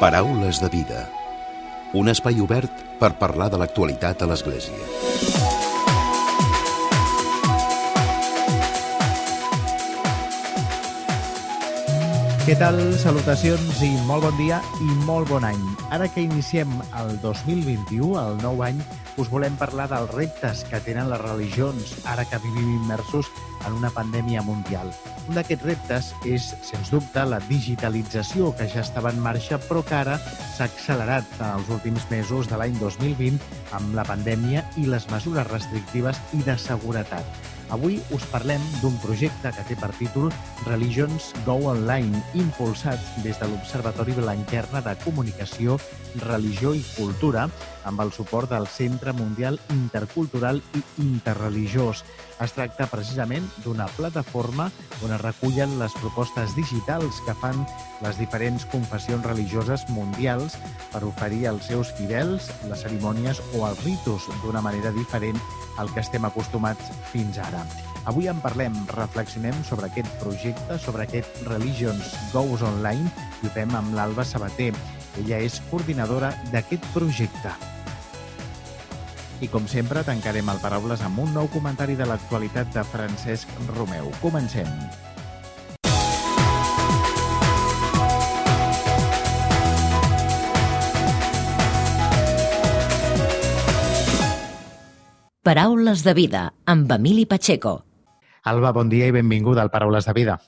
[0.00, 1.04] Paraules de vida.
[1.94, 4.74] Un espai obert per parlar de l'actualitat a l'Església.
[12.44, 12.76] Què tal?
[12.98, 15.62] Salutacions i molt bon dia i molt bon any.
[15.94, 18.82] Ara que iniciem el 2021, el nou any,
[19.16, 23.30] us volem parlar dels reptes que tenen les religions ara que vivim immersos
[23.66, 24.90] en una pandèmia mundial.
[25.28, 29.96] Un d'aquests reptes és, sens dubte, la digitalització que ja estava en marxa però que
[30.02, 33.40] ara s'ha accelerat els últims mesos de l'any 2020
[33.78, 37.44] amb la pandèmia i les mesures restrictives i de seguretat.
[37.72, 40.28] Avui us parlem d'un projecte que té per títol
[40.66, 45.78] Religions Go Online, impulsat des de l'Observatori Blanquerna de Comunicació,
[46.26, 47.48] Religió i Cultura,
[47.84, 52.02] amb el suport del Centre Mundial Intercultural i Interreligiós.
[52.42, 54.68] Es tracta precisament d'una plataforma
[55.04, 57.62] on es recullen les propostes digitals que fan
[58.02, 60.58] les diferents confessions religioses mundials
[60.92, 65.38] per oferir als seus fidels les cerimònies o els ritus d'una manera diferent
[65.78, 67.64] al que estem acostumats fins ara.
[68.04, 73.08] Avui en parlem, reflexionem sobre aquest projecte, sobre aquest Religions Goes Online
[73.40, 74.74] i ho fem amb l'Alba Sabater.
[75.22, 77.54] Ella és coordinadora d'aquest projecte.
[79.44, 84.08] I com sempre, tancarem el Paraules amb un nou comentari de l'actualitat de Francesc Romeu.
[84.22, 84.70] Comencem.
[95.44, 97.82] Paraules de vida, amb Emili Pacheco.
[98.48, 100.40] Alba, bon dia i benvinguda al Paraules de vida.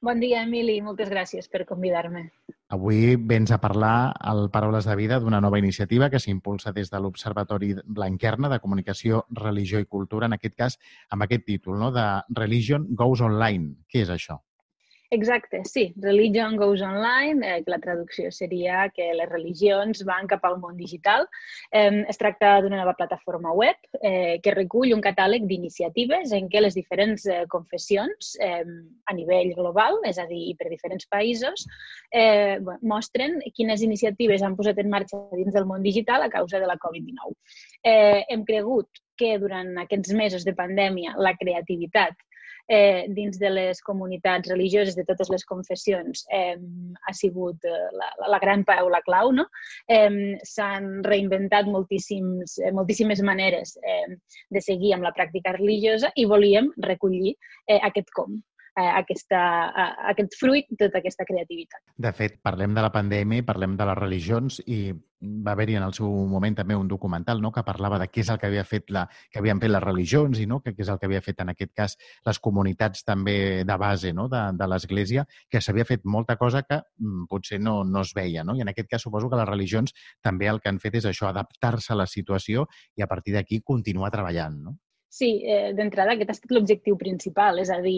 [0.00, 0.76] Bon dia, Emili.
[0.78, 2.28] Moltes gràcies per convidar-me.
[2.70, 7.00] Avui vens a parlar al Paraules de Vida d'una nova iniciativa que s'impulsa des de
[7.02, 10.78] l'Observatori Blanquerna de Comunicació, Religió i Cultura, en aquest cas
[11.10, 11.90] amb aquest títol, no?
[11.90, 13.74] de Religion Goes Online.
[13.90, 14.38] Què és això?
[15.10, 15.94] Exacte, sí.
[15.96, 21.24] Religion goes online, eh, la traducció seria que les religions van cap al món digital.
[21.72, 26.60] Eh, es tracta d'una nova plataforma web eh, que recull un catàleg d'iniciatives en què
[26.60, 28.60] les diferents eh, confessions eh,
[29.08, 31.64] a nivell global, és a dir, per diferents països,
[32.12, 36.68] eh, mostren quines iniciatives han posat en marxa dins del món digital a causa de
[36.68, 37.32] la Covid-19.
[37.80, 42.14] Eh, hem cregut que durant aquests mesos de pandèmia la creativitat
[42.68, 46.56] eh, dins de les comunitats religioses de totes les confessions eh,
[47.08, 49.48] ha sigut eh, la, la gran pau, la clau, no?
[49.88, 54.18] Eh, S'han reinventat moltíssims, eh, moltíssimes maneres eh,
[54.54, 57.34] de seguir amb la pràctica religiosa i volíem recollir
[57.66, 58.38] eh, aquest com
[58.76, 61.82] eh, aquesta, eh, aquest fruit tota aquesta creativitat.
[61.96, 64.80] De fet, parlem de la pandèmia parlem de les religions i
[65.20, 67.50] va haver-hi en el seu moment també un documental no?
[67.52, 70.38] que parlava de què és el que havia fet la, que havien fet les religions
[70.38, 70.60] i no?
[70.62, 71.96] que què és el que havia fet en aquest cas
[72.26, 74.28] les comunitats també de base no?
[74.30, 78.44] de, de l'Església, que s'havia fet molta cosa que mm, potser no, no es veia.
[78.46, 78.54] No?
[78.54, 81.32] I en aquest cas suposo que les religions també el que han fet és això,
[81.32, 84.62] adaptar-se a la situació i a partir d'aquí continuar treballant.
[84.68, 84.78] No?
[85.16, 87.96] Sí, eh, d'entrada aquest ha estat l'objectiu principal, és a dir,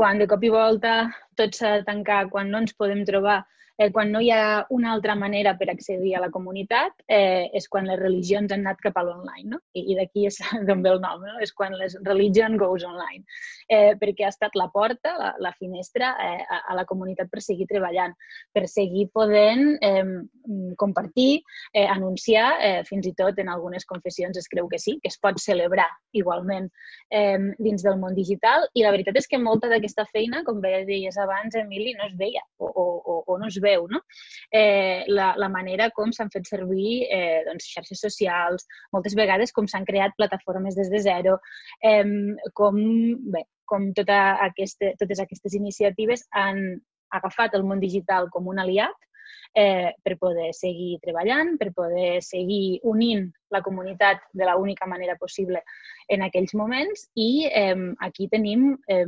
[0.00, 0.94] quan de cop i volta
[1.40, 3.42] tot s'ha de tancar, quan no ens podem trobar
[3.78, 7.68] eh, quan no hi ha una altra manera per accedir a la comunitat, eh, és
[7.68, 9.60] quan les religions han anat cap a l'online, no?
[9.76, 10.38] I, i d'aquí és
[10.68, 11.36] d'on ve el nom, no?
[11.44, 13.24] És quan les religion goes online.
[13.68, 17.42] Eh, perquè ha estat la porta, la, la finestra eh, a, a la comunitat per
[17.44, 18.14] seguir treballant,
[18.54, 20.04] per seguir podent eh,
[20.78, 21.42] compartir,
[21.72, 25.18] eh, anunciar, eh, fins i tot en algunes confessions es creu que sí, que es
[25.20, 26.70] pot celebrar igualment
[27.10, 30.84] eh, dins del món digital i la veritat és que molta d'aquesta feina, com bé
[30.88, 34.02] deies abans, Emili, no es veia o, o, o no es veu, no?
[34.54, 39.68] Eh, la, la manera com s'han fet servir eh, doncs, xarxes socials, moltes vegades com
[39.70, 41.38] s'han creat plataformes des de zero,
[41.82, 42.04] eh,
[42.54, 42.78] com,
[43.34, 46.62] bé, com tota aquesta, totes aquestes iniciatives han
[47.14, 48.96] agafat el món digital com un aliat
[49.56, 55.16] eh, per poder seguir treballant, per poder seguir unint la comunitat de la única manera
[55.16, 55.62] possible
[56.12, 59.06] en aquells moments i eh, aquí tenim eh,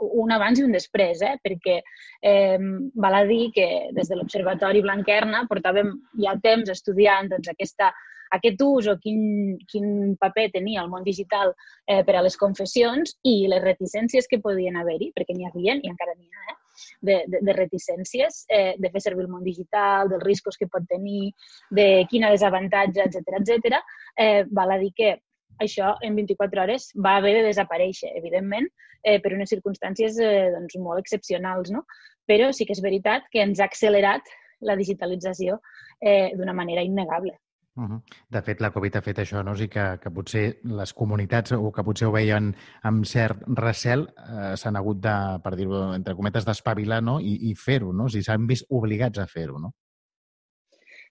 [0.00, 1.36] un abans i un després, eh?
[1.44, 2.58] perquè eh,
[2.94, 7.90] val a dir que des de l'Observatori Blanquerna portàvem ja temps estudiant doncs, aquesta,
[8.36, 11.54] aquest ús o quin, quin paper tenia el món digital
[11.86, 15.92] eh, per a les confessions i les reticències que podien haver-hi, perquè n'hi havia i
[15.92, 16.58] encara n'hi ha, eh?
[17.00, 20.84] de, de, de reticències eh, de fer servir el món digital, dels riscos que pot
[20.90, 21.32] tenir,
[21.74, 23.80] de quina desavantatge, etc etc.
[24.16, 25.16] Eh, val a dir que
[25.64, 28.68] això en 24 hores va haver de desaparèixer, evidentment,
[29.02, 31.84] eh, per unes circumstàncies eh, doncs, molt excepcionals, no?
[32.28, 35.60] Però sí que és veritat que ens ha accelerat la digitalització
[36.00, 37.38] eh, d'una manera innegable.
[37.78, 38.02] Uh -huh.
[38.28, 39.52] De fet, la Covid ha fet això, no?
[39.52, 44.08] O sigui que, que potser les comunitats, o que potser ho veien amb cert recel,
[44.18, 47.20] eh, s'han hagut de, per dir-ho entre cometes, d'espavilar no?
[47.20, 48.04] i, i fer-ho, no?
[48.04, 49.74] O sigui, s'han vist obligats a fer-ho, no?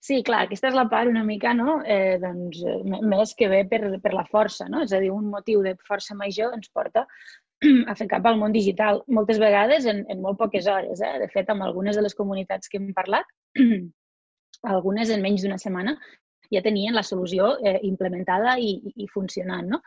[0.07, 2.61] Sí, clar, aquesta és la part una mica, no?, eh, doncs,
[3.11, 4.85] més que ve per, per la força, no?
[4.85, 7.03] És a dir, un motiu de força major ens porta
[7.91, 11.01] a fer cap al món digital, moltes vegades en, en molt poques hores.
[11.01, 11.17] Eh?
[11.23, 13.27] De fet, amb algunes de les comunitats que hem parlat,
[14.77, 15.97] algunes en menys d'una setmana
[16.53, 19.67] ja tenien la solució eh, implementada i, i funcionant.
[19.73, 19.81] No?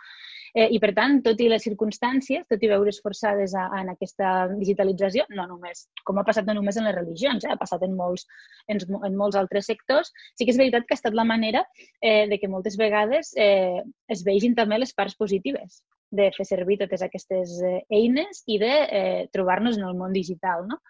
[0.54, 3.92] Eh, I, per tant, tot i les circumstàncies, tot i veure's forçades a, a, en
[3.92, 7.84] aquesta digitalització, no només, com ha passat no només en les religions, eh, ha passat
[7.86, 8.26] en molts,
[8.68, 11.64] en, en molts altres sectors, sí que és veritat que ha estat la manera
[12.00, 13.80] eh, de que moltes vegades eh,
[14.10, 18.72] es vegin també les parts positives de fer servir totes aquestes eh, eines i de
[19.00, 20.66] eh, trobar-nos en el món digital.
[20.70, 20.80] No?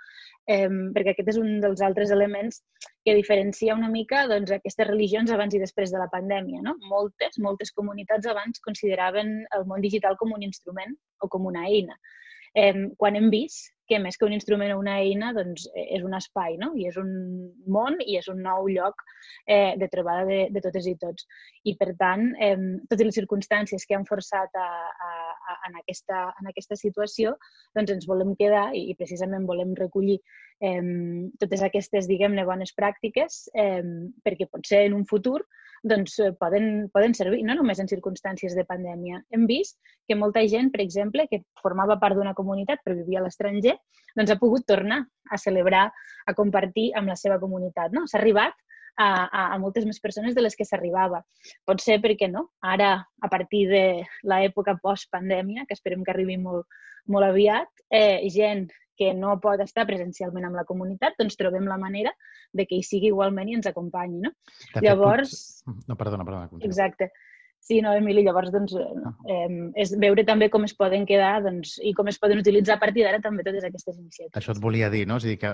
[0.50, 2.60] eh, perquè aquest és un dels altres elements
[3.06, 6.62] que diferencia una mica doncs, aquestes religions abans i després de la pandèmia.
[6.66, 6.76] No?
[6.92, 11.98] Moltes, moltes comunitats abans consideraven el món digital com un instrument o com una eina.
[12.58, 16.04] Eh, quan hem vist que més que un instrument o una eina doncs, eh, és
[16.06, 16.70] un espai no?
[16.78, 17.10] i és un
[17.74, 19.02] món i és un nou lloc
[19.46, 21.26] eh, de trobada de, de totes i tots.
[21.66, 22.56] I, per tant, eh,
[22.90, 24.68] totes les circumstàncies que han forçat a,
[25.08, 27.34] a, a, en, aquesta, en aquesta situació,
[27.76, 30.20] doncs ens volem quedar i, i precisament volem recollir
[30.62, 30.82] eh,
[31.42, 33.82] totes aquestes, diguem-ne, bones pràctiques eh,
[34.24, 35.40] perquè potser en un futur
[35.82, 39.22] doncs, eh, poden, poden servir, no només en circumstàncies de pandèmia.
[39.32, 39.78] Hem vist
[40.08, 43.76] que molta gent, per exemple, que formava part d'una comunitat però vivia a l'estranger,
[44.16, 45.86] doncs ha pogut tornar a celebrar,
[46.26, 47.94] a compartir amb la seva comunitat.
[47.96, 48.06] No?
[48.06, 48.56] S'ha arribat
[48.96, 51.22] a, a, a moltes més persones de les que s'arribava.
[51.64, 52.48] Pot ser perquè no.
[52.60, 53.84] Ara, a partir de
[54.28, 56.68] l'època post-pandèmia, que esperem que arribi molt,
[57.08, 58.68] molt aviat, eh, gent
[59.00, 62.12] que no pot estar presencialment amb la comunitat, doncs trobem la manera
[62.52, 64.20] de que hi sigui igualment i ens acompanyi.
[64.26, 64.34] No?
[64.74, 65.34] De Llavors...
[65.64, 65.86] Pot...
[65.88, 66.50] No, perdona, perdona.
[66.52, 66.68] Continua.
[66.68, 67.08] Exacte.
[67.60, 69.48] Sí, no, Emili, llavors doncs, eh,
[69.78, 73.04] és veure també com es poden quedar doncs, i com es poden utilitzar a partir
[73.04, 74.32] d'ara també totes aquestes iniciatives.
[74.40, 75.18] Això et volia dir, no?
[75.20, 75.52] És a dir, que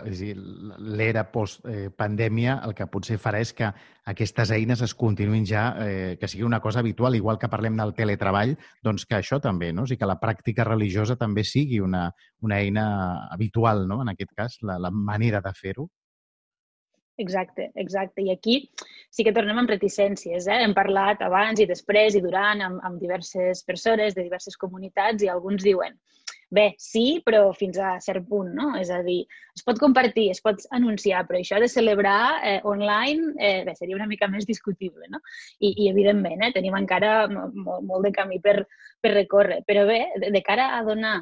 [1.00, 3.72] l'era post-pandèmia el que potser farà és que
[4.06, 7.92] aquestes eines es continuïn ja, eh, que sigui una cosa habitual, igual que parlem del
[7.98, 8.54] teletreball,
[8.86, 9.82] doncs que això també, no?
[9.82, 12.06] O sigui, que la pràctica religiosa també sigui una,
[12.40, 12.86] una eina
[13.34, 14.00] habitual, no?
[14.06, 15.90] En aquest cas, la, la manera de fer-ho.
[17.18, 18.22] Exacte, exacte.
[18.22, 18.56] I aquí
[19.10, 20.48] sí que tornem amb reticències.
[20.48, 20.58] Eh?
[20.64, 25.32] Hem parlat abans i després i durant amb, amb diverses persones de diverses comunitats i
[25.32, 25.96] alguns diuen
[26.48, 28.68] bé, sí, però fins a cert punt, no?
[28.78, 29.24] És a dir,
[29.56, 33.98] es pot compartir, es pot anunciar, però això de celebrar eh, online eh, bé, seria
[33.98, 35.18] una mica més discutible, no?
[35.58, 38.60] I, i evidentment, eh, tenim encara molt, molt de camí per,
[39.02, 39.62] per recórrer.
[39.66, 41.16] Però bé, de, de cara a donar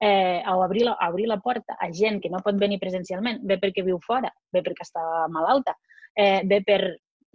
[0.00, 3.58] eh, o obrir la, obrir la porta a gent que no pot venir presencialment, bé
[3.62, 5.76] perquè viu fora, bé perquè està malalta,
[6.16, 6.80] eh, bé per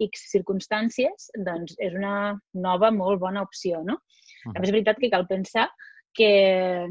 [0.00, 3.98] X circumstàncies, doncs és una nova, molt bona opció, no?
[4.00, 4.62] Uh -huh.
[4.64, 5.68] És veritat que cal pensar
[6.14, 6.88] que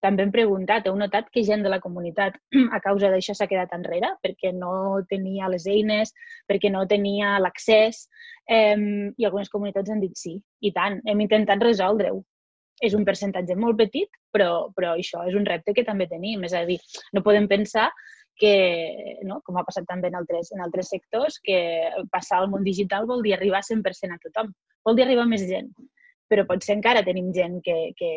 [0.00, 2.36] també hem preguntat, heu notat que gent de la comunitat
[2.76, 6.12] a causa d'això s'ha quedat enrere perquè no tenia les eines,
[6.48, 8.08] perquè no tenia l'accés
[8.48, 12.24] eh, i algunes comunitats han dit sí, i tant, hem intentat resoldre-ho
[12.80, 16.44] és un percentatge molt petit, però, però això és un repte que també tenim.
[16.48, 16.78] És a dir,
[17.14, 17.90] no podem pensar
[18.40, 21.60] que, no, com ha passat també en altres, en altres sectors, que
[22.12, 24.52] passar al món digital vol dir arribar 100% a tothom.
[24.86, 25.68] Vol dir arribar a més gent.
[26.30, 28.10] Però potser encara tenim gent que, que,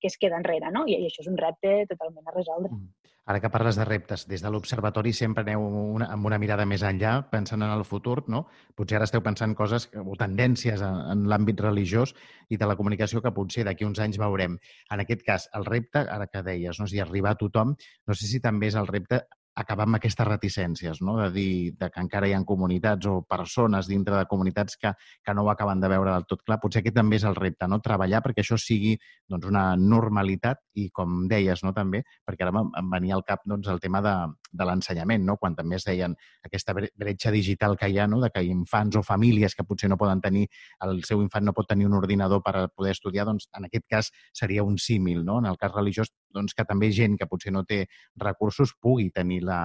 [0.00, 0.84] que es queda enrere, no?
[0.90, 2.74] I, I això és un repte totalment a resoldre.
[2.74, 2.99] Mm.
[3.30, 6.82] Ara que parles de reptes, des de l'Observatori sempre aneu una, amb una mirada més
[6.82, 8.40] enllà, pensant en el futur, no?
[8.74, 12.10] Potser ara esteu pensant coses o tendències en, en l'àmbit religiós
[12.50, 14.56] i de la comunicació que potser d'aquí uns anys veurem.
[14.90, 16.88] En aquest cas, el repte, ara que deies, no?
[16.90, 17.76] si arribar a tothom,
[18.10, 19.22] no sé si també és el repte
[19.62, 21.16] acabar amb aquestes reticències, no?
[21.20, 24.92] de dir de que encara hi ha comunitats o persones dintre de comunitats que,
[25.24, 26.58] que no ho acaben de veure del tot clar.
[26.62, 27.80] Potser aquest també és el repte, no?
[27.84, 28.96] treballar perquè això sigui
[29.28, 31.74] doncs, una normalitat i, com deies, no?
[31.76, 34.14] també, perquè ara em venia al cap doncs, el tema de,
[34.52, 35.36] de l'ensenyament, no?
[35.40, 38.20] quan també es deien aquesta bretxa digital que hi ha, no?
[38.24, 40.46] de que infants o famílies que potser no poden tenir,
[40.86, 44.10] el seu infant no pot tenir un ordinador per poder estudiar, doncs en aquest cas
[44.32, 45.24] seria un símil.
[45.24, 45.38] No?
[45.40, 47.84] En el cas religiós, doncs que també gent que potser no té
[48.22, 49.60] recursos pugui tenir la,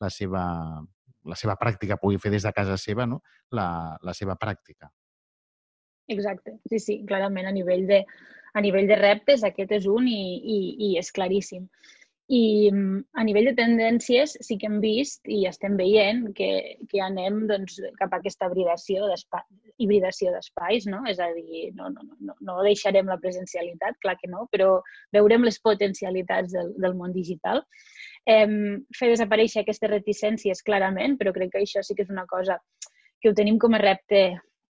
[0.00, 0.44] la, seva,
[1.24, 3.20] la seva pràctica, pugui fer des de casa seva no?
[3.56, 4.90] la, la seva pràctica.
[6.10, 8.02] Exacte, sí, sí, clarament a nivell de,
[8.54, 10.58] a nivell de reptes aquest és un i, i,
[10.88, 11.68] i és claríssim.
[12.30, 16.50] I mm, a nivell de tendències sí que hem vist i estem veient que,
[16.90, 21.00] que anem doncs, cap a aquesta hibridació d'espais, no?
[21.10, 24.76] És a dir, no, no, no, no deixarem la presencialitat, clar que no, però
[25.16, 27.64] veurem les potencialitats del, del món digital
[28.30, 28.46] eh,
[28.96, 32.60] fer desaparèixer aquestes reticències clarament, però crec que això sí que és una cosa
[33.20, 34.22] que ho tenim com a repte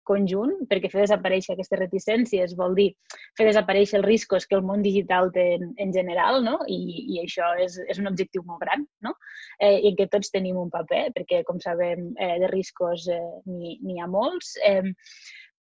[0.10, 2.90] conjunt, perquè fer desaparèixer aquestes reticències vol dir
[3.38, 6.58] fer desaparèixer els riscos que el món digital té en, en general, no?
[6.68, 6.80] I,
[7.16, 9.16] i això és, és un objectiu molt gran, no?
[9.60, 13.22] Eh, I en què tots tenim un paper, perquè, com sabem, eh, de riscos eh,
[13.50, 14.56] n'hi ha molts.
[14.66, 14.94] Eh,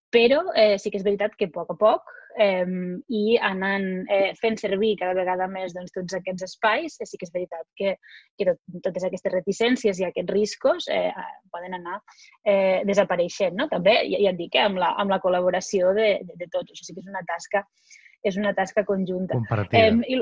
[0.10, 2.66] però eh, sí que és veritat que a poc a poc eh,
[3.10, 7.28] i anant eh, fent servir cada vegada més doncs, tots aquests espais, eh, sí que
[7.28, 7.96] és veritat que,
[8.38, 11.10] que tot, totes aquestes reticències i aquests riscos eh,
[11.54, 12.00] poden anar
[12.44, 13.58] eh, desapareixent.
[13.60, 13.70] No?
[13.72, 16.74] També, ja, ja et dic, eh, amb, la, amb la col·laboració de, de, de tots.
[16.74, 17.66] Això sí que és una tasca,
[18.26, 19.40] és una tasca conjunta.
[19.40, 19.88] Compartida.
[19.88, 20.22] Eh, i,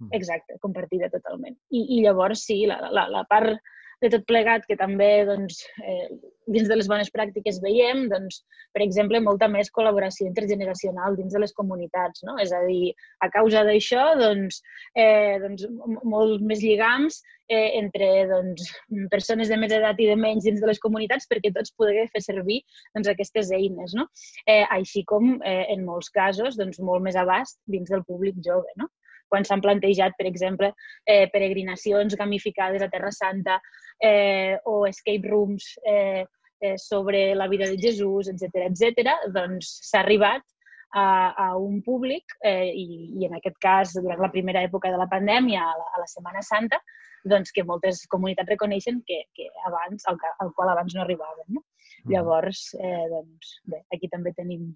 [0.00, 0.10] mm.
[0.18, 1.58] exacte, compartida totalment.
[1.70, 3.60] I, i llavors, sí, la, la, la part
[4.02, 6.08] de tot plegat que també doncs, eh,
[6.50, 8.40] dins de les bones pràctiques veiem, doncs,
[8.74, 12.24] per exemple, molta més col·laboració intergeneracional dins de les comunitats.
[12.26, 12.34] No?
[12.42, 12.92] És a dir,
[13.22, 14.58] a causa d'això, doncs,
[14.98, 15.68] eh, doncs,
[16.02, 18.72] molts més lligams eh, entre doncs,
[19.12, 22.24] persones de més edat i de menys dins de les comunitats perquè tots puguem fer
[22.24, 22.62] servir
[22.96, 23.94] doncs, aquestes eines.
[23.98, 24.08] No?
[24.46, 28.74] Eh, així com, eh, en molts casos, doncs, molt més abast dins del públic jove.
[28.80, 28.90] No?
[29.32, 30.72] Quan s'han plantejat, per exemple,
[31.08, 33.58] eh, peregrinacions gamificades a Terra Santa
[33.98, 36.24] eh, o escape rooms eh,
[36.60, 40.44] eh, sobre la vida de Jesús, etc etc, doncs s'ha arribat
[40.92, 42.86] a, a un públic eh, i,
[43.18, 46.10] i en aquest cas durant la primera època de la pandèmia, a la, a la
[46.10, 46.78] Setmana Santa,
[47.24, 51.48] doncs que moltes comunitats reconeixen que, que abans, al, al qual abans no arribaven.
[51.56, 51.64] No?
[52.04, 52.12] Mm.
[52.14, 54.72] Llavors, eh, doncs, bé, aquí també tenim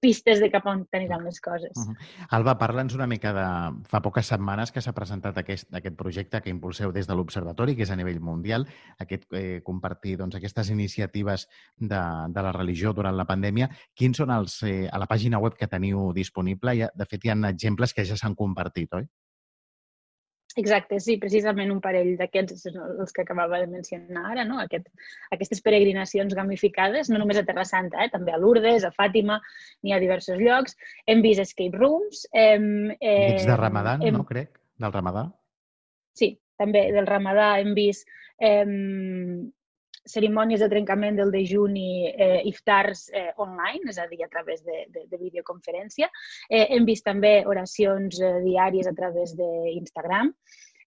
[0.00, 1.72] pistes de cap on aniran les coses.
[1.76, 2.26] Uh -huh.
[2.30, 3.46] Alba, parla'ns una mica de...
[3.88, 7.82] Fa poques setmanes que s'ha presentat aquest, aquest projecte que impulseu des de l'Observatori, que
[7.82, 8.66] és a nivell mundial,
[8.98, 13.70] aquest eh, compartir doncs, aquestes iniciatives de, de la religió durant la pandèmia.
[13.94, 14.62] Quins són els...
[14.62, 18.04] Eh, a la pàgina web que teniu disponible, ha, de fet, hi ha exemples que
[18.04, 19.08] ja s'han compartit, oi?
[20.58, 24.58] Exacte, sí, precisament un parell d'aquests els que acabava de mencionar ara, no?
[24.58, 24.88] Aquest,
[25.34, 28.10] aquestes peregrinacions gamificades, no només a Terra Santa, eh?
[28.10, 29.38] també a Lourdes, a Fàtima,
[29.86, 30.74] n'hi ha diversos llocs.
[31.06, 32.24] Hem vist escape rooms.
[32.34, 34.18] Hem, eh, Ets de Ramadan, hem...
[34.18, 34.56] no crec?
[34.82, 35.28] Del Ramadà?
[36.18, 38.10] Sí, també del Ramadà hem vist
[38.42, 38.66] eh,
[40.08, 44.84] cerimònies de trencament del dejuni eh, iftars eh, online, és a dir, a través de,
[44.94, 46.10] de, de videoconferència.
[46.48, 50.32] Eh, hem vist també oracions eh, diàries a través d'Instagram.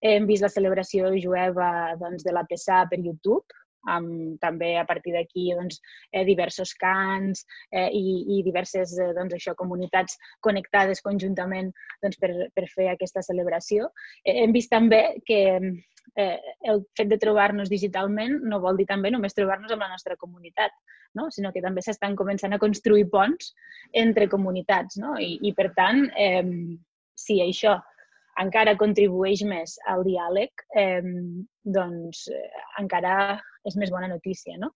[0.01, 3.46] Hem vist la celebració jueva doncs, de la Pessà per YouTube,
[3.90, 5.80] amb també a partir d'aquí doncs,
[6.12, 11.72] eh, diversos cants eh, i, i diverses eh, doncs, això, comunitats connectades conjuntament
[12.04, 13.90] doncs, per, per fer aquesta celebració.
[14.26, 15.42] Eh, hem vist també que
[16.16, 16.38] eh,
[16.70, 20.74] el fet de trobar-nos digitalment no vol dir també només trobar-nos amb la nostra comunitat,
[21.18, 21.30] no?
[21.32, 23.54] sinó que també s'estan començant a construir ponts
[23.94, 25.00] entre comunitats.
[25.02, 25.18] No?
[25.20, 26.78] I, i per tant, eh,
[27.18, 27.78] si això
[28.40, 31.02] encara contribueix més al diàleg, eh,
[31.64, 32.48] doncs eh,
[32.80, 33.16] encara
[33.68, 34.58] és més bona notícia.
[34.58, 34.72] No?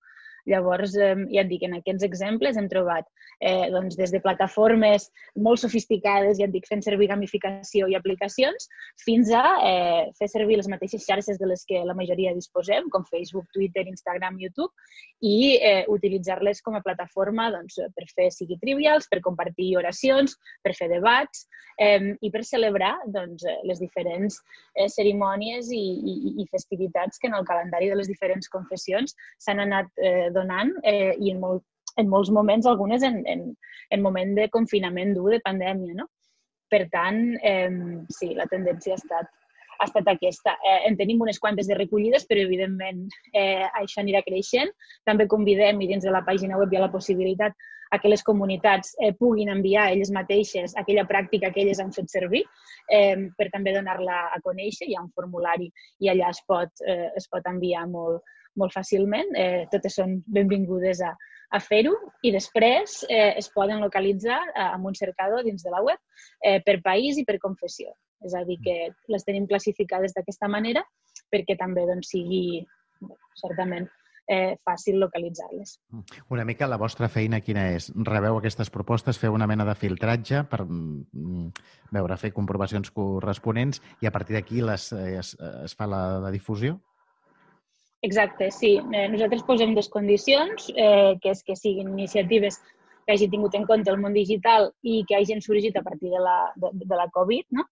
[0.50, 3.08] Llavors, eh, ja et dic, en aquests exemples hem trobat
[3.40, 8.70] eh, doncs, des de plataformes molt sofisticades, ja et dic, fent servir gamificació i aplicacions,
[9.04, 13.08] fins a eh, fer servir les mateixes xarxes de les que la majoria disposem, com
[13.10, 14.72] Facebook, Twitter, Instagram, YouTube,
[15.26, 20.76] i eh, utilitzar-les com a plataforma doncs, per fer sigui trivials, per compartir oracions, per
[20.78, 21.46] fer debats
[21.82, 24.38] eh, i per celebrar doncs, les diferents
[24.76, 29.64] eh, cerimònies i, i, i festivitats que en el calendari de les diferents confessions s'han
[29.66, 31.64] anat eh, donant eh, i en, molt,
[32.02, 33.48] en molts moments, algunes en, en,
[33.92, 36.10] en moment de confinament dur, de pandèmia, no?
[36.72, 37.72] Per tant, eh,
[38.14, 39.30] sí, la tendència ha estat,
[39.76, 40.56] ha estat aquesta.
[40.66, 44.74] Eh, en tenim unes quantes de recollides, però evidentment eh, això anirà creixent.
[45.08, 47.56] També convidem, i dins de la pàgina web hi ha la possibilitat
[47.92, 52.10] a que les comunitats eh, puguin enviar elles mateixes aquella pràctica que elles han fet
[52.12, 52.44] servir
[52.90, 54.90] eh, per també donar-la a conèixer.
[54.90, 55.70] Hi ha un formulari
[56.02, 58.24] i allà es pot, eh, es pot enviar molt,
[58.60, 59.34] molt fàcilment.
[59.38, 61.14] Eh, totes són benvingudes a,
[61.52, 65.84] a fer-ho i després eh, es poden localitzar eh, amb un cercador dins de la
[65.86, 66.00] web
[66.44, 67.94] eh, per país i per confessió.
[68.26, 70.82] És a dir, que les tenim classificades d'aquesta manera
[71.32, 72.64] perquè també doncs, sigui
[73.38, 73.86] certament
[74.28, 75.76] eh, fàcil localitzar-les.
[76.34, 77.92] Una mica la vostra feina quina és?
[77.96, 81.48] Rebeu aquestes propostes, feu una mena de filtratge per mm,
[81.96, 86.80] veure, fer comprovacions corresponents i a partir d'aquí es, es, es fa la, la difusió?
[88.06, 88.76] Exacte, sí.
[88.94, 92.60] Eh, nosaltres posem dues condicions, eh, que és que siguin iniciatives
[93.06, 96.22] que hagin tingut en compte el món digital i que hagin sorgit a partir de
[96.22, 97.66] la, de, de la Covid, no?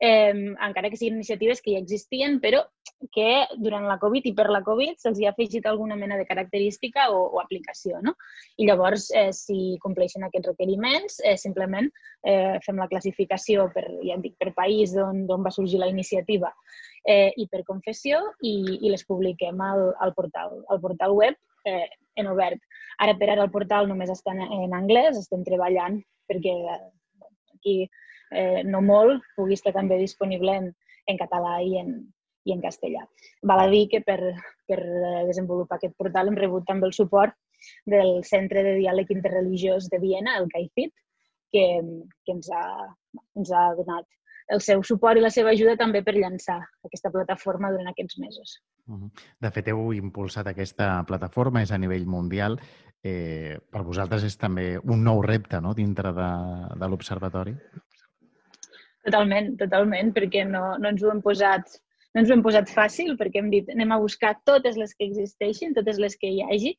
[0.00, 2.64] Eh, encara que siguin iniciatives que ja existien, però
[3.10, 7.08] que durant la Covid i per la Covid se'ls ha afegit alguna mena de característica
[7.10, 7.98] o, o aplicació.
[8.02, 8.14] No?
[8.56, 11.90] I llavors, eh, si compleixen aquests requeriments, eh, simplement
[12.22, 16.52] eh, fem la classificació per, ja dic, per país d'on va sorgir la iniciativa
[17.04, 21.88] eh, i per confessió i, i les publiquem al, al portal, al portal web eh,
[22.16, 22.60] en obert.
[23.02, 25.98] Ara per ara el portal només està en, en anglès, estem treballant
[26.30, 26.54] perquè
[27.56, 27.82] aquí
[28.32, 30.72] eh, no molt pugui estar també disponible en,
[31.08, 31.94] en català i en,
[32.48, 33.04] i en castellà.
[33.48, 34.18] Val a dir que per,
[34.68, 34.80] per
[35.28, 37.36] desenvolupar aquest portal hem rebut també el suport
[37.86, 40.94] del Centre de Diàleg Interreligiós de Viena, el CAIFIT,
[41.52, 41.66] que,
[42.24, 42.64] que ens, ha,
[43.38, 44.08] ens ha donat
[44.52, 48.56] el seu suport i la seva ajuda també per llançar aquesta plataforma durant aquests mesos.
[49.40, 52.58] De fet, heu impulsat aquesta plataforma, és a nivell mundial.
[53.02, 55.72] Eh, per vosaltres és també un nou repte no?
[55.74, 56.28] dintre de,
[56.78, 57.54] de l'Observatori?
[59.06, 61.80] Totalment, totalment, perquè no, no ens ho hem posat
[62.12, 65.06] no ens ho hem posat fàcil perquè hem dit anem a buscar totes les que
[65.08, 66.74] existeixin, totes les que hi hagi.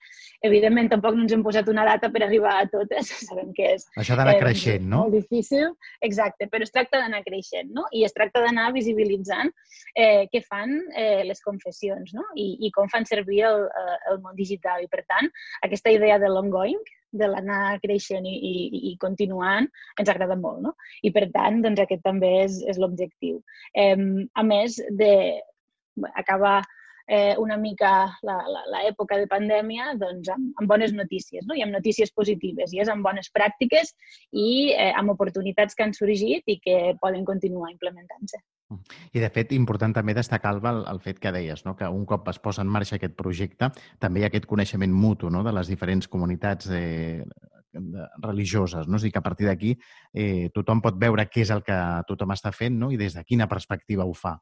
[0.46, 3.10] Evidentment, tampoc no ens hem posat una data per arribar a totes.
[3.30, 3.88] Sabem que és...
[4.00, 5.04] Això d'anar eh, creixent, no?
[5.08, 5.74] Molt difícil,
[6.06, 7.88] exacte, però es tracta d'anar creixent, no?
[7.92, 9.50] I es tracta d'anar visibilitzant
[9.96, 12.28] eh, què fan eh, les confessions, no?
[12.38, 14.86] I, I com fan servir el, eh, el món digital.
[14.86, 15.34] I, per tant,
[15.66, 16.78] aquesta idea de l'ongoing,
[17.14, 19.70] de l'anar creixent i, i, i continuant,
[20.02, 20.62] ens agrada molt.
[20.68, 20.76] No?
[21.06, 23.42] I per tant, doncs aquest també és, és l'objectiu.
[23.74, 23.98] Eh,
[24.34, 25.14] a més de
[26.18, 26.62] acabar
[27.08, 27.92] eh, una mica
[28.24, 31.56] l'època de pandèmia doncs, amb, amb bones notícies, no?
[31.56, 33.94] i amb notícies positives, i és amb bones pràctiques
[34.32, 38.42] i eh, amb oportunitats que han sorgit i que poden continuar implementant-se.
[39.12, 41.76] I, de fet, important també destacar el, el fet que deies, no?
[41.80, 45.30] que un cop es posa en marxa aquest projecte, també hi ha aquest coneixement mutu
[45.34, 45.44] no?
[45.44, 47.24] de les diferents comunitats eh,
[48.22, 48.98] religioses, no?
[48.98, 49.76] O sigui que a partir d'aquí
[50.14, 51.78] eh, tothom pot veure què és el que
[52.08, 52.92] tothom està fent no?
[52.94, 54.38] i des de quina perspectiva ho fa.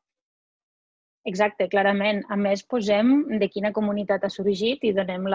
[1.23, 2.23] Exacte, clarament.
[2.33, 5.27] A més, posem de quina comunitat ha sorgit i donem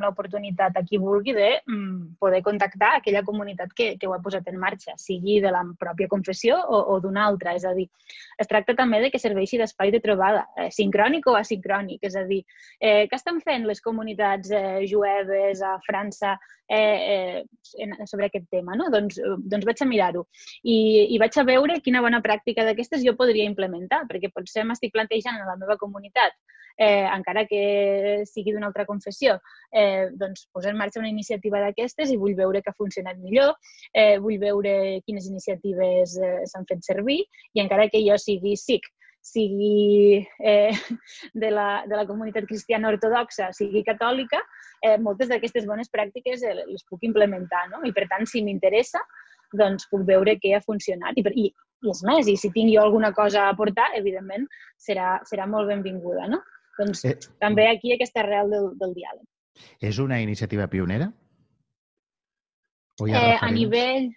[0.00, 4.48] l'oportunitat a qui vulgui de mm, poder contactar aquella comunitat que, que ho ha posat
[4.48, 7.52] en marxa, sigui de la pròpia confessió o, o d'una altra.
[7.60, 7.90] És a dir,
[8.40, 12.00] es tracta també de que serveixi d'espai de trobada, eh, sincrònic o asincrònic.
[12.08, 12.40] És a dir,
[12.80, 16.38] eh, què estan fent les comunitats eh, jueves a França
[16.72, 18.80] eh, eh, sobre aquest tema?
[18.80, 18.88] No?
[18.96, 20.24] Doncs, doncs vaig a mirar-ho.
[20.64, 20.80] I,
[21.12, 25.17] I vaig a veure quina bona pràctica d'aquestes jo podria implementar, perquè potser m'estic plantejant
[25.18, 26.32] plantejant en la meva comunitat,
[26.78, 29.38] eh, encara que sigui d'una altra confessió,
[29.72, 33.56] eh, doncs posar en marxa una iniciativa d'aquestes i vull veure que ha funcionat millor,
[33.92, 38.86] eh, vull veure quines iniciatives eh, s'han fet servir i encara que jo sigui SIC,
[39.20, 40.70] sigui eh,
[41.34, 44.40] de, la, de la comunitat cristiana ortodoxa, sigui catòlica,
[44.82, 47.82] eh, moltes d'aquestes bones pràctiques eh, les puc implementar, no?
[47.82, 49.02] I per tant, si m'interessa,
[49.58, 51.18] doncs puc veure què ha funcionat.
[51.18, 51.52] I, i
[51.84, 54.46] i és més, i si tinc jo alguna cosa a aportar, evidentment,
[54.78, 56.42] serà, serà molt benvinguda, no?
[56.78, 59.26] Doncs eh, també aquí aquesta arrel del, del diàleg.
[59.82, 61.10] És una iniciativa pionera?
[63.02, 64.10] O hi ha eh, a nivell...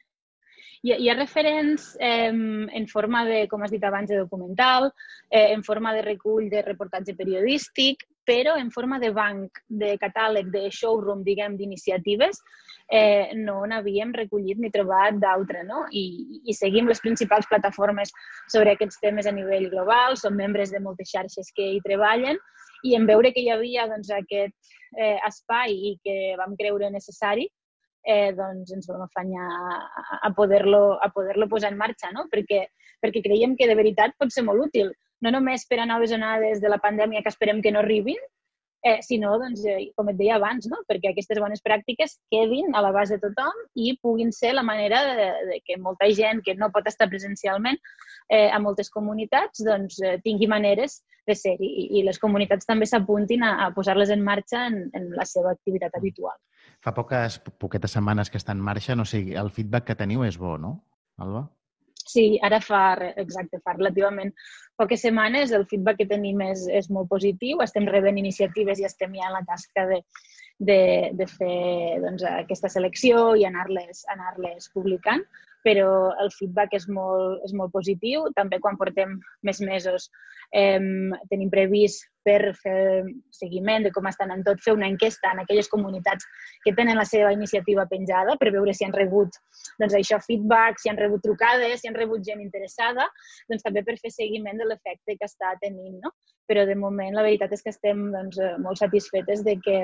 [0.81, 4.87] Hi ha, hi ha referents eh, en forma de, com has dit abans, de documental,
[5.29, 10.51] eh, en forma de recull de reportatge periodístic, però en forma de banc, de catàleg,
[10.53, 12.41] de showroom, diguem, d'iniciatives,
[12.91, 15.85] eh, no n'havíem recollit ni trobat d'altre, no?
[15.91, 18.11] I, I seguim les principals plataformes
[18.51, 22.37] sobre aquests temes a nivell global, som membres de moltes xarxes que hi treballen
[22.83, 27.47] i en veure que hi havia doncs, aquest eh, espai i que vam creure necessari,
[28.05, 29.77] eh, doncs ens vam afanyar a,
[30.27, 32.27] a poder-lo a poder posar en marxa, no?
[32.31, 32.65] perquè,
[33.01, 36.61] perquè creiem que de veritat pot ser molt útil, no només per a noves onades
[36.61, 38.19] de la pandèmia que esperem que no arribin,
[38.83, 40.81] eh, sinó, doncs, eh, com et deia abans, no?
[40.89, 45.27] perquè aquestes bones pràctiques quedin a l'abast de tothom i puguin ser la manera de,
[45.51, 47.77] de que molta gent que no pot estar presencialment
[48.29, 52.89] eh, a moltes comunitats doncs, eh, tingui maneres de ser i, i les comunitats també
[52.89, 56.37] s'apuntin a, a posar-les en marxa en, en la seva activitat habitual.
[56.81, 60.41] Fa poques, poquetes setmanes que està en marxa, no sé, el feedback que teniu és
[60.41, 60.79] bo, no,
[61.21, 61.45] Alba?
[62.11, 62.81] Sí, ara fa,
[63.21, 64.33] exacte, fa relativament
[64.81, 69.13] poques setmanes el feedback que tenim és, és molt positiu, estem rebent iniciatives i estem
[69.19, 70.01] ja en la tasca de,
[70.71, 70.81] de,
[71.19, 75.23] de fer doncs, aquesta selecció i anar-les anar, -les, publicant
[75.65, 75.89] però
[76.21, 78.25] el feedback és molt, és molt positiu.
[78.37, 80.09] També quan portem més mesos
[80.51, 80.79] eh,
[81.29, 85.69] tenim previst per fer seguiment de com estan en tot, fer una enquesta en aquelles
[85.71, 86.27] comunitats
[86.65, 89.39] que tenen la seva iniciativa penjada per veure si han rebut
[89.81, 93.07] doncs, això feedback, si han rebut trucades, si han rebut gent interessada,
[93.49, 95.97] doncs també per fer seguiment de l'efecte que està tenint.
[96.03, 96.13] No?
[96.49, 99.81] Però de moment la veritat és que estem doncs, molt satisfetes de que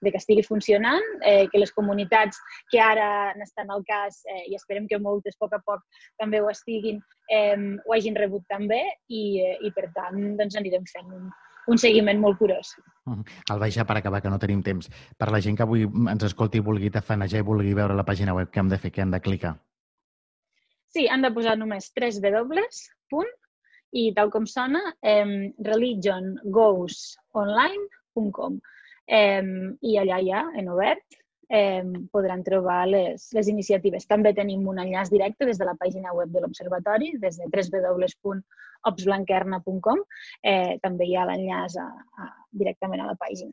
[0.00, 2.38] de que estigui funcionant, eh, que les comunitats
[2.70, 5.82] que ara n'estan al cas, eh, i esperem que moltes a poc a poc
[6.20, 10.84] també ho estiguin, eh, ho hagin rebut també i, eh, i per tant doncs anirem
[10.90, 11.22] fent un,
[11.72, 12.68] un seguiment molt curós.
[13.08, 14.84] El vaig ja per acabar, que no tenim temps.
[15.18, 18.36] Per la gent que avui ens escolti i vulgui tafanejar i vulgui veure la pàgina
[18.36, 18.90] web, què hem de fer?
[18.94, 19.54] Què han de clicar?
[20.94, 22.58] Sí, han de posar només 3 W,
[23.12, 23.30] punt,
[23.96, 25.28] i tal com sona, eh,
[25.68, 28.52] religiongoesonline.com
[29.08, 29.44] eh,
[29.80, 31.17] i allà ja, en obert,
[31.48, 31.82] eh,
[32.12, 34.06] podran trobar les, les iniciatives.
[34.06, 39.98] També tenim un enllaç directe des de la pàgina web de l'Observatori, des de www.opsblanquerna.com.
[40.42, 41.84] Eh, també hi ha l'enllaç a,
[42.52, 43.52] directament a la pàgina.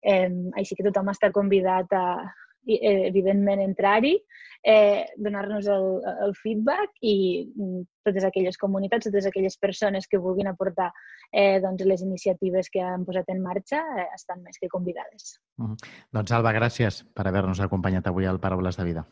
[0.00, 2.32] Eh, així que tothom està convidat a,
[2.66, 4.18] Eh, evidentment, entrar-hi,
[4.62, 5.86] eh, donar-nos el,
[6.26, 10.90] el feedback i mm, totes aquelles comunitats, totes aquelles persones que vulguin aportar
[11.32, 15.40] eh, doncs, les iniciatives que han posat en marxa eh, estan més que convidades.
[15.56, 15.80] Mm.
[16.12, 19.06] Doncs, Alba, gràcies per haver-nos acompanyat avui al Paraules de Vida.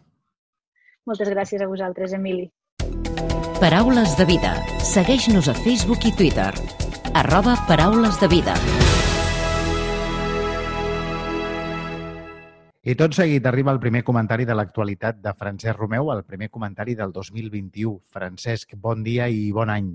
[1.08, 2.50] Moltes gràcies a vosaltres, Emili.
[3.58, 4.52] Paraules de Vida.
[4.84, 6.52] Segueix-nos a Facebook i Twitter.
[7.16, 8.54] Arroba Paraules de Vida.
[12.88, 16.94] I tot seguit arriba el primer comentari de l'actualitat de Francesc Romeu, el primer comentari
[16.96, 17.90] del 2021.
[18.08, 19.90] Francesc, bon dia i bon any.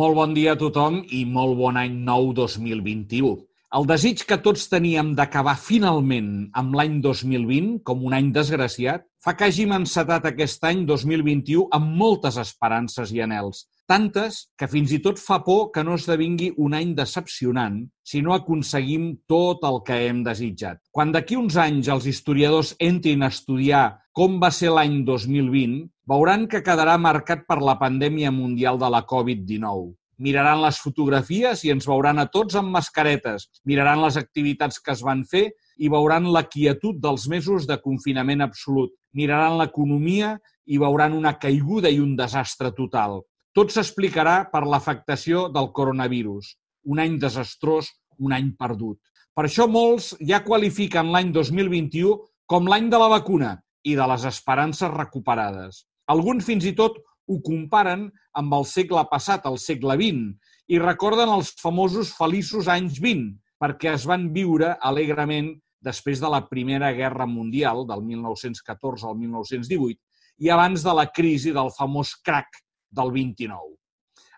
[0.00, 3.34] Molt bon dia a tothom i molt bon any nou 2021.
[3.76, 9.36] El desig que tots teníem d'acabar finalment amb l'any 2020, com un any desgraciat, fa
[9.36, 13.66] que hàgim encetat aquest any 2021 amb moltes esperances i anels.
[13.88, 18.34] Tantes que fins i tot fa por que no esdevingui un any decepcionant si no
[18.34, 20.82] aconseguim tot el que hem desitjat.
[20.92, 23.86] Quan d'aquí uns anys els historiadors entrin a estudiar
[24.18, 25.78] com va ser l'any 2020,
[26.12, 29.94] veuran que quedarà marcat per la pandèmia mundial de la Covid-19.
[30.26, 35.06] Miraran les fotografies i ens veuran a tots amb mascaretes, miraran les activitats que es
[35.06, 35.46] van fer
[35.78, 38.92] i veuran la quietud dels mesos de confinament absolut.
[39.16, 40.34] Miraran l'economia
[40.66, 43.22] i veuran una caiguda i un desastre total.
[43.58, 46.52] Tot s'explicarà per l'afectació del coronavirus.
[46.94, 47.88] Un any desastrós,
[48.22, 49.00] un any perdut.
[49.34, 52.12] Per això molts ja qualifiquen l'any 2021
[52.46, 55.80] com l'any de la vacuna i de les esperances recuperades.
[56.14, 58.04] Alguns fins i tot ho comparen
[58.38, 63.96] amb el segle passat, el segle XX, i recorden els famosos feliços anys 20, perquè
[63.96, 65.50] es van viure alegrement
[65.82, 69.98] després de la Primera Guerra Mundial, del 1914 al 1918,
[70.46, 73.74] i abans de la crisi del famós crack del 29.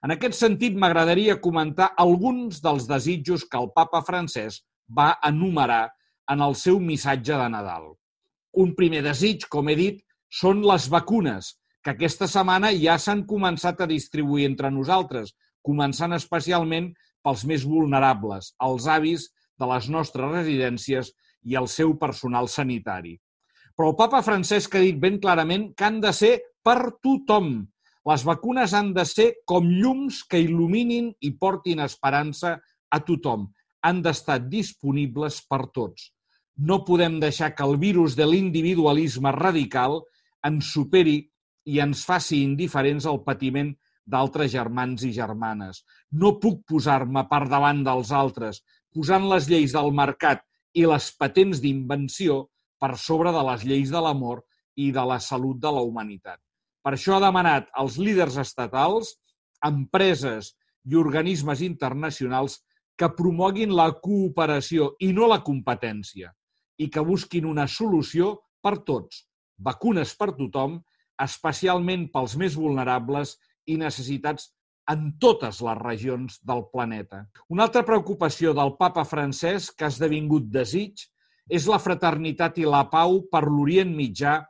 [0.04, 5.90] En aquest sentit, m'agradaria comentar alguns dels desitjos que el papa francès va enumerar
[6.32, 7.90] en el seu missatge de Nadal.
[8.64, 13.80] Un primer desig, com he dit, són les vacunes, que aquesta setmana ja s'han començat
[13.80, 15.34] a distribuir entre nosaltres,
[15.66, 16.90] començant especialment
[17.24, 19.26] pels més vulnerables, els avis
[19.60, 21.12] de les nostres residències
[21.44, 23.18] i el seu personal sanitari.
[23.76, 26.32] Però el papa Francesc ha dit ben clarament que han de ser
[26.64, 27.52] per tothom,
[28.08, 32.56] les vacunes han de ser com llums que il·luminin i portin esperança
[32.90, 33.48] a tothom.
[33.84, 36.10] Han d'estar disponibles per tots.
[36.56, 40.00] No podem deixar que el virus de l'individualisme radical
[40.48, 41.18] ens superi
[41.68, 43.72] i ens faci indiferents al patiment
[44.10, 45.84] d'altres germans i germanes.
[46.10, 50.42] No puc posar-me per davant dels altres, posant les lleis del mercat
[50.74, 52.46] i les patents d'invenció
[52.80, 54.42] per sobre de les lleis de l'amor
[54.76, 56.40] i de la salut de la humanitat.
[56.80, 59.14] Per això ha demanat als líders estatals,
[59.66, 60.54] empreses
[60.88, 62.60] i organismes internacionals
[62.96, 66.32] que promoguin la cooperació i no la competència
[66.80, 68.32] i que busquin una solució
[68.64, 69.26] per tots,
[69.60, 70.78] vacunes per tothom,
[71.20, 73.36] especialment pels més vulnerables
[73.68, 74.48] i necessitats
[74.90, 77.26] en totes les regions del planeta.
[77.52, 81.04] Una altra preocupació del papa francès que ha esdevingut desig
[81.50, 84.40] és la fraternitat i la pau per l'Orient Mitjà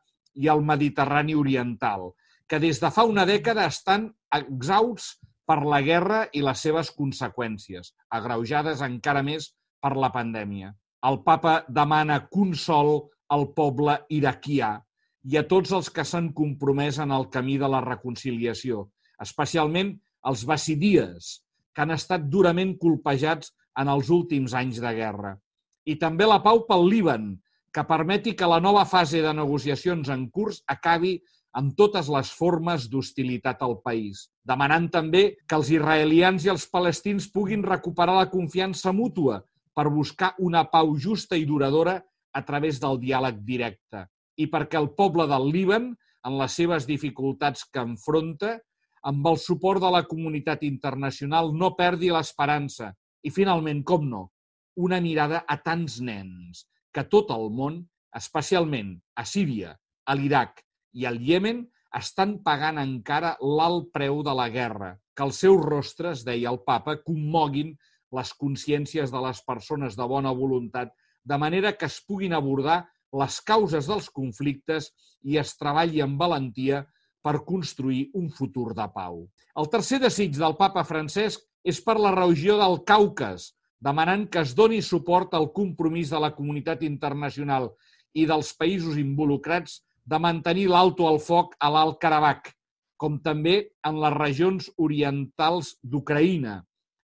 [0.41, 2.11] i el Mediterrani Oriental,
[2.51, 7.93] que des de fa una dècada estan exhausts per la guerra i les seves conseqüències,
[8.11, 10.73] agreujades encara més per la pandèmia.
[11.07, 12.97] El papa demana consol
[13.31, 14.73] al poble iraquià
[15.31, 18.89] i a tots els que s'han compromès en el camí de la reconciliació,
[19.23, 19.95] especialment
[20.27, 21.31] els basidies,
[21.75, 25.37] que han estat durament colpejats en els últims anys de guerra.
[25.87, 27.31] I també la pau pel Líban,
[27.71, 31.21] que permeti que la nova fase de negociacions en curs acabi
[31.57, 37.27] amb totes les formes d'hostilitat al país, demanant també que els israelians i els palestins
[37.35, 39.41] puguin recuperar la confiança mútua
[39.75, 41.99] per buscar una pau justa i duradora
[42.33, 44.07] a través del diàleg directe
[44.41, 45.91] i perquè el poble del Líban,
[46.25, 48.55] en les seves dificultats que enfronta,
[49.05, 52.91] amb el suport de la comunitat internacional, no perdi l'esperança
[53.25, 54.23] i, finalment, com no,
[54.77, 57.83] una mirada a tants nens que tot el món,
[58.17, 61.65] especialment a Síria, a l'Iraq i el Iemen
[61.97, 66.97] estan pagant encara l'alt preu de la guerra, que els seus rostres, deia el papa,
[67.03, 67.75] commoguin
[68.15, 72.85] les consciències de les persones de bona voluntat, de manera que es puguin abordar
[73.21, 74.91] les causes dels conflictes
[75.27, 76.85] i es treballi amb valentia
[77.23, 79.25] per construir un futur de pau.
[79.59, 83.51] El tercer desig del papa Francesc és per la regió del Caucas,
[83.81, 87.71] demanant que es doni suport al compromís de la comunitat internacional
[88.17, 92.49] i dels països involucrats de mantenir l'alto al foc a l'Alt Karabakh,
[92.99, 93.55] com també
[93.87, 96.57] en les regions orientals d'Ucraïna,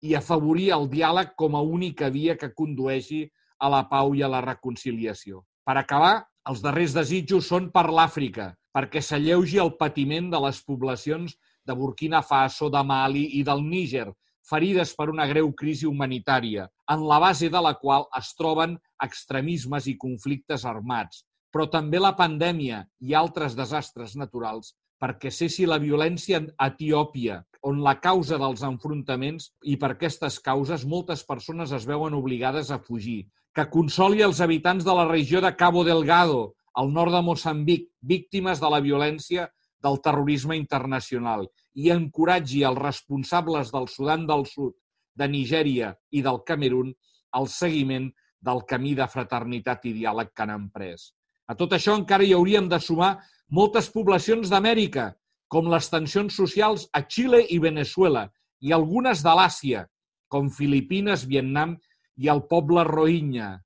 [0.04, 3.22] i afavorir el diàleg com a única via que condueixi
[3.58, 5.40] a la pau i a la reconciliació.
[5.64, 11.36] Per acabar, els darrers desitjos són per l'Àfrica, perquè s'alleugi el patiment de les poblacions
[11.64, 14.10] de Burkina Faso, de Mali i del Níger,
[14.50, 19.88] ferides per una greu crisi humanitària, en la base de la qual es troben extremismes
[19.88, 26.42] i conflictes armats, però també la pandèmia i altres desastres naturals perquè cessi la violència
[26.60, 32.16] a Etiòpia, on la causa dels enfrontaments i per aquestes causes moltes persones es veuen
[32.16, 33.24] obligades a fugir,
[33.56, 38.60] que consoli els habitants de la regió de Cabo Delgado, al nord de Moçambic, víctimes
[38.60, 39.48] de la violència
[39.82, 44.76] del terrorisme internacional, i encoratgi els responsables del Sudan del Sud,
[45.16, 46.92] de Nigèria i del Camerún
[47.36, 48.10] al seguiment
[48.40, 51.10] del camí de fraternitat i diàleg que han emprès.
[51.50, 53.16] A tot això encara hi hauríem de sumar
[53.50, 55.10] moltes poblacions d'Amèrica,
[55.50, 58.28] com les tensions socials a Xile i Venezuela,
[58.62, 59.86] i algunes de l'Àsia,
[60.30, 61.74] com Filipines, Vietnam
[62.22, 63.56] i el poble Rohingya.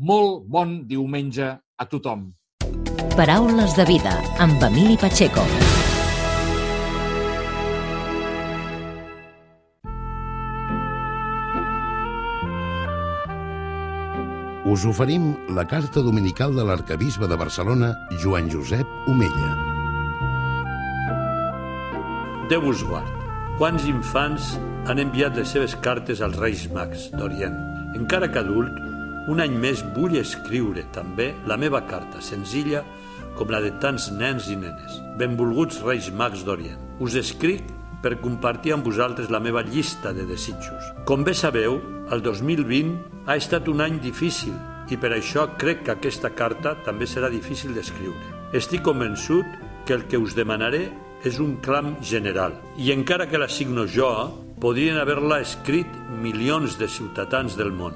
[0.00, 2.30] Molt bon diumenge a tothom.
[3.18, 5.44] Paraules de vida amb Emili Pacheco.
[14.70, 17.88] Us oferim la carta dominical de l'arcabisbe de Barcelona,
[18.22, 19.48] Joan Josep Omella.
[22.52, 23.10] Déu us guard.
[23.58, 24.52] Quants infants
[24.86, 27.58] han enviat les seves cartes als Reis Mags d'Orient?
[27.98, 28.78] Encara que adult,
[29.26, 32.84] un any més vull escriure també la meva carta, senzilla
[33.34, 35.02] com la de tants nens i nenes.
[35.18, 36.78] Benvolguts Reis Mags d'Orient.
[37.02, 37.66] Us escric
[38.04, 40.94] per compartir amb vosaltres la meva llista de desitjos.
[41.10, 41.82] Com bé sabeu,
[42.14, 44.56] el 2020 ha estat un any difícil
[44.90, 48.18] i per això crec que aquesta carta també serà difícil d'escriure.
[48.58, 49.46] Estic convençut
[49.86, 50.88] que el que us demanaré
[51.22, 54.10] és un clam general i encara que la signo jo,
[54.60, 55.92] podrien haver-la escrit
[56.24, 57.94] milions de ciutadans del món.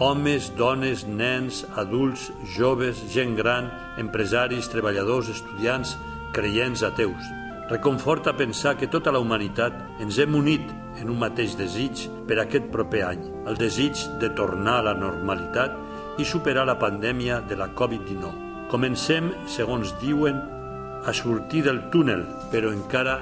[0.00, 3.68] Homes, dones, nens, adults, joves, gent gran,
[4.00, 5.92] empresaris, treballadors, estudiants,
[6.32, 7.39] creients, ateus.
[7.70, 10.64] Reconforta pensar que tota la humanitat ens hem unit
[10.98, 16.18] en un mateix desig per aquest proper any, el desig de tornar a la normalitat
[16.18, 18.66] i superar la pandèmia de la Covid-19.
[18.74, 20.42] Comencem, segons diuen,
[21.06, 23.20] a sortir del túnel, però encara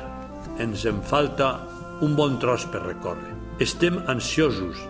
[0.64, 1.52] ens en falta
[2.00, 3.36] un bon tros per recórrer.
[3.60, 4.80] Estem ansiosos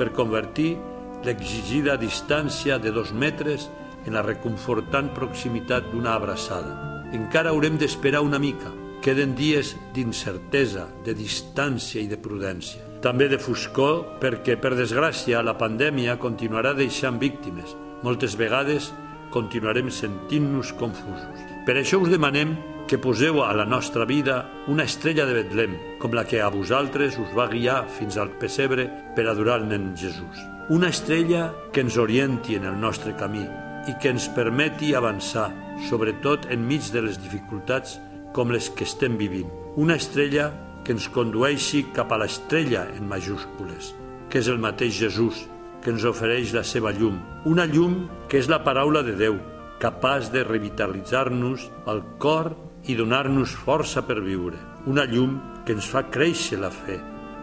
[0.00, 0.78] per convertir
[1.26, 3.68] l'exigida distància de dos metres
[4.06, 6.78] en la reconfortant proximitat d'una abraçada.
[7.12, 12.84] Encara haurem d'esperar una mica, Queden dies d'incertesa, de distància i de prudència.
[13.02, 17.72] També de foscor perquè, per desgràcia, la pandèmia continuarà deixant víctimes.
[18.06, 18.92] Moltes vegades
[19.34, 21.40] continuarem sentint-nos confusos.
[21.66, 22.54] Per això us demanem
[22.86, 27.18] que poseu a la nostra vida una estrella de Betlem, com la que a vosaltres
[27.18, 28.86] us va guiar fins al pessebre
[29.16, 30.46] per adorar el nen Jesús.
[30.70, 33.42] Una estrella que ens orienti en el nostre camí
[33.90, 35.50] i que ens permeti avançar,
[35.90, 37.98] sobretot enmig de les dificultats
[38.32, 39.50] com les que estem vivint.
[39.76, 40.50] Una estrella
[40.84, 43.92] que ens condueixi cap a l'estrella en majúscules,
[44.28, 45.44] que és el mateix Jesús,
[45.82, 47.18] que ens ofereix la seva llum.
[47.48, 49.38] Una llum que és la paraula de Déu,
[49.82, 52.52] capaç de revitalitzar-nos el cor
[52.86, 54.58] i donar-nos força per viure.
[54.86, 56.98] Una llum que ens fa créixer la fe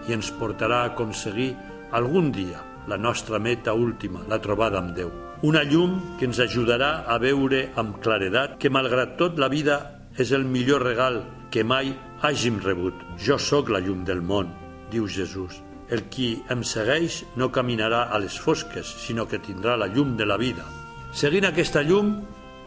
[0.07, 1.53] i ens portarà a aconseguir
[1.95, 5.11] algun dia la nostra meta última, la trobada amb Déu.
[5.45, 10.33] Una llum que ens ajudarà a veure amb claredat que, malgrat tot, la vida és
[10.35, 12.93] el millor regal que mai hàgim rebut.
[13.17, 14.51] Jo sóc la llum del món,
[14.91, 15.61] diu Jesús.
[15.89, 20.27] El qui em segueix no caminarà a les fosques, sinó que tindrà la llum de
[20.27, 20.67] la vida.
[21.15, 22.19] Seguint aquesta llum,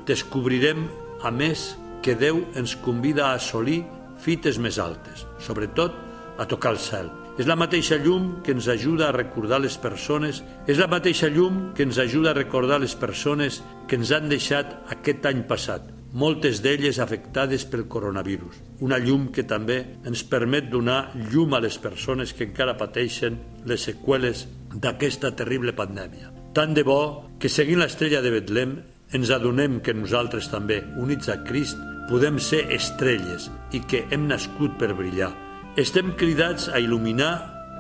[0.09, 0.89] descobrirem,
[1.23, 3.85] a més, que Déu ens convida a assolir
[4.19, 5.95] fites més altes, sobretot
[6.39, 7.13] a tocar el cel.
[7.39, 11.69] És la mateixa llum que ens ajuda a recordar les persones, és la mateixa llum
[11.77, 16.61] que ens ajuda a recordar les persones que ens han deixat aquest any passat, moltes
[16.63, 18.59] d'elles afectades pel coronavirus.
[18.85, 23.89] Una llum que també ens permet donar llum a les persones que encara pateixen les
[23.89, 26.33] seqüeles d'aquesta terrible pandèmia.
[26.53, 28.77] Tant de bo que seguint l'estrella de Betlem
[29.17, 34.77] ens adonem que nosaltres també, units a Crist, podem ser estrelles i que hem nascut
[34.81, 35.33] per brillar.
[35.81, 37.33] Estem cridats a il·luminar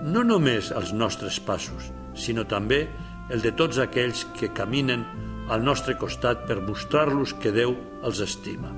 [0.08, 2.86] no només els nostres passos, sinó també
[3.32, 5.04] el de tots aquells que caminen
[5.52, 7.74] al nostre costat per mostrar-los que Déu
[8.06, 8.72] els estima.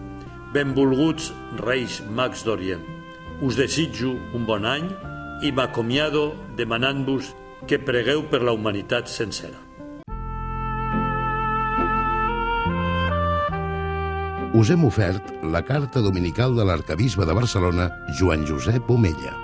[0.54, 1.30] Benvolguts
[1.62, 2.82] Reis Mags d'Orient,
[3.42, 4.88] us desitjo un bon any
[5.46, 7.30] i m'acomiado demanant-vos
[7.70, 9.60] que pregueu per la humanitat sencera.
[14.54, 19.43] Us hem ofert la carta dominical de l'arcabisbe de Barcelona, Joan Josep Omella.